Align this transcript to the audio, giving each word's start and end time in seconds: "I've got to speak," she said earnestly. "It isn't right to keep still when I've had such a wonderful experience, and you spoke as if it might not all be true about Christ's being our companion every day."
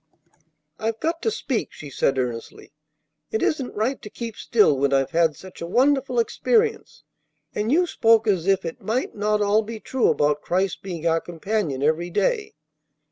"I've 0.79 0.99
got 0.99 1.21
to 1.21 1.29
speak," 1.29 1.71
she 1.71 1.91
said 1.91 2.17
earnestly. 2.17 2.71
"It 3.29 3.43
isn't 3.43 3.75
right 3.75 4.01
to 4.01 4.09
keep 4.09 4.35
still 4.35 4.75
when 4.75 4.91
I've 4.93 5.11
had 5.11 5.35
such 5.35 5.61
a 5.61 5.67
wonderful 5.67 6.17
experience, 6.17 7.03
and 7.53 7.71
you 7.71 7.85
spoke 7.85 8.25
as 8.25 8.47
if 8.47 8.65
it 8.65 8.81
might 8.81 9.13
not 9.13 9.43
all 9.43 9.61
be 9.61 9.79
true 9.79 10.07
about 10.09 10.41
Christ's 10.41 10.77
being 10.81 11.05
our 11.05 11.21
companion 11.21 11.83
every 11.83 12.09
day." 12.09 12.55